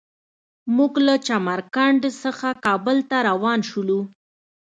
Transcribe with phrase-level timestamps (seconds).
[0.77, 3.99] موږ له چمر کنډ څخه کابل ته روان شولو.